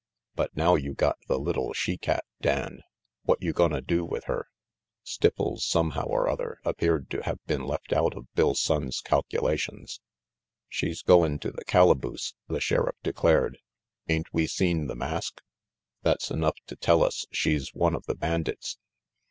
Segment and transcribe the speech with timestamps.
[0.33, 2.81] "But now you got the little she cat, Dan,
[3.25, 4.47] what you gonna do with her?"
[5.03, 10.01] Stipples, somehow or other, appeared to have been left out of Bill Sonnes' calculations.
[10.67, 13.59] "She's goin' to the calaboose," the Sheriff declared.
[14.09, 15.39] "Ain't we seen the mask?
[16.01, 18.79] That's enough to tell us she's one of the bandits."